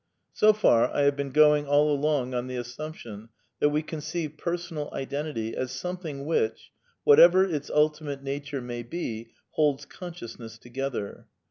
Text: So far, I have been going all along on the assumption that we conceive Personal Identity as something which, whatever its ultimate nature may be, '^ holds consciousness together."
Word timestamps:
So 0.33 0.51
far, 0.51 0.87
I 0.91 1.01
have 1.03 1.15
been 1.15 1.29
going 1.29 1.67
all 1.67 1.91
along 1.93 2.33
on 2.33 2.47
the 2.47 2.55
assumption 2.55 3.29
that 3.59 3.69
we 3.69 3.83
conceive 3.83 4.35
Personal 4.35 4.91
Identity 4.93 5.55
as 5.55 5.71
something 5.71 6.25
which, 6.25 6.71
whatever 7.03 7.45
its 7.45 7.69
ultimate 7.69 8.23
nature 8.23 8.61
may 8.61 8.81
be, 8.81 9.27
'^ 9.29 9.33
holds 9.51 9.85
consciousness 9.85 10.57
together." 10.57 11.27